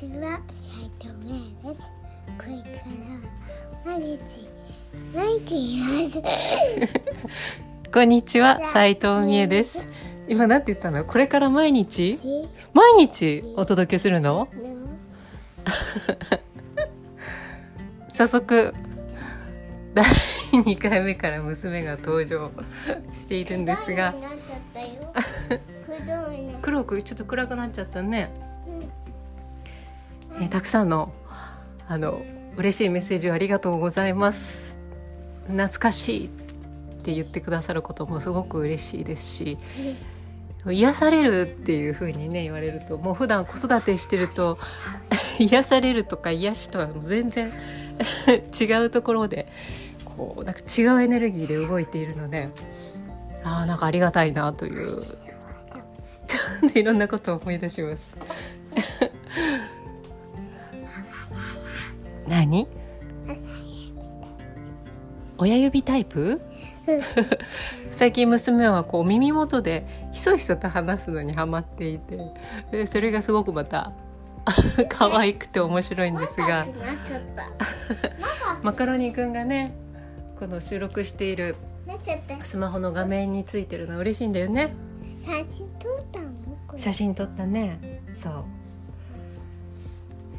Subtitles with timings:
[0.00, 1.32] ちは、斉藤芽
[1.68, 1.82] です。
[2.38, 2.68] これか
[3.84, 4.48] ら毎日
[5.14, 6.22] 毎日います。
[7.92, 9.86] こんにちは、斉藤美恵です。
[10.26, 11.04] 今なんて言ったの？
[11.04, 12.18] これから毎日？
[12.72, 14.48] 毎日お届けするの？
[18.14, 18.72] 早速
[19.92, 20.02] 第
[20.64, 22.50] 2回目から娘が登場
[23.12, 24.14] しているんですが。
[26.62, 28.48] 黒くちょっと暗くなっちゃったね。
[30.40, 31.12] えーたくさんの
[31.86, 32.22] あの
[32.56, 34.78] 嬉しいメッセージをありがとうございます
[35.48, 36.28] 懐かしいっ
[37.02, 39.58] て言ってくださることもすごく嬉しいですし
[40.66, 44.58] 癒されるっていう風にね言われるともう普段子育てしてると
[45.38, 47.50] 癒されるとか癒しとは全然
[48.60, 49.46] 違うところで
[50.04, 52.50] こうなんか違うエネルギーで動いているので
[53.42, 55.02] ああなんかありがたいなという
[56.74, 58.16] いろんなことを思い出します。
[62.30, 62.68] 何？
[65.36, 66.40] 親指タイプ？
[67.90, 72.18] 最近娘はこう耳元でひそひそと話すのにハマっていて
[72.70, 73.92] でそれがすごくまた
[74.88, 76.66] 可愛くて面白いんですが。
[78.62, 79.72] マカロニくんがね
[80.38, 81.56] この収録している
[82.42, 84.72] スマホの画面についてるの嬉しいんだよね。
[85.24, 86.28] 写真撮ったの？
[86.76, 88.02] 写真撮ったね。
[88.16, 88.44] そう、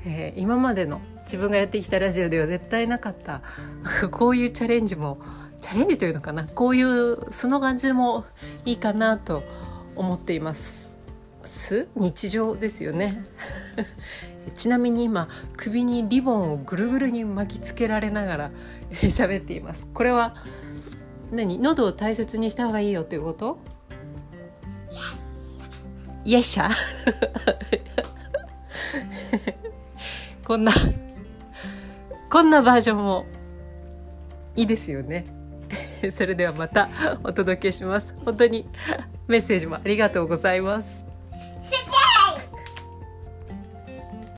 [0.06, 3.42] えー今までの自分がやってきたラジオでは絶対なかった。
[4.12, 5.20] こういうチャレンジも
[5.62, 6.46] チャレンジというのかな。
[6.46, 8.26] こういう素の感じも
[8.66, 9.44] いいかなと
[9.96, 10.92] 思っています。
[11.44, 13.26] す日常ですよね。
[14.56, 18.52] ちなみに今首にリボンをぐるぐるに巻きつけられながら
[18.90, 19.88] えー 喋っています。
[19.94, 20.36] これは
[21.32, 21.60] 何？
[21.60, 23.60] 喉を大切にした方がいいよっていうこと？
[26.24, 26.70] よっしゃ
[30.46, 30.72] こんな
[32.32, 33.26] こんなバージョンも
[34.56, 35.26] いいですよね。
[36.12, 36.90] それではまた
[37.26, 38.16] お届けします。
[38.24, 38.70] 本当に
[39.28, 41.11] メッセージもありがとうございます。